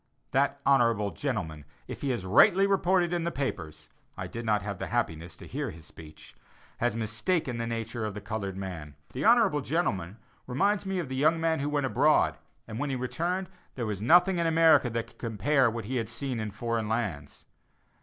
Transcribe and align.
That 0.31 0.59
honorable 0.65 1.11
gentleman, 1.11 1.63
if 1.87 2.01
he 2.01 2.11
is 2.11 2.25
rightly 2.25 2.65
reported 2.65 3.13
in 3.13 3.23
the 3.23 3.29
papers 3.31 3.91
(I 4.17 4.25
did 4.25 4.45
not 4.47 4.63
have 4.63 4.79
the 4.79 4.87
happiness 4.87 5.37
to 5.37 5.45
hear 5.45 5.69
his 5.69 5.85
speech), 5.85 6.33
has 6.77 6.97
mistaken 6.97 7.59
the 7.59 7.67
nature 7.67 8.03
of 8.03 8.15
the 8.15 8.19
colored 8.19 8.57
man. 8.57 8.95
The 9.13 9.23
honorable 9.25 9.61
gentleman 9.61 10.17
reminds 10.47 10.87
me 10.87 10.97
of 10.97 11.07
the 11.07 11.15
young 11.15 11.39
man 11.39 11.59
who 11.59 11.69
went 11.69 11.85
abroad, 11.85 12.39
and 12.67 12.79
when 12.79 12.89
he 12.89 12.95
returned, 12.95 13.47
there 13.75 13.85
was 13.85 14.01
nothing 14.01 14.39
in 14.39 14.47
America 14.47 14.89
that 14.89 15.05
could 15.05 15.19
compare 15.19 15.67
with 15.69 15.85
what 15.85 15.85
he 15.85 15.97
had 15.97 16.09
seen 16.09 16.39
in 16.39 16.49
foreign 16.49 16.89
lands. 16.89 17.45